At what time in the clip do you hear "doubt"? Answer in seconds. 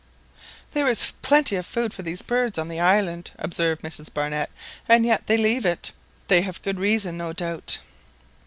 7.33-7.77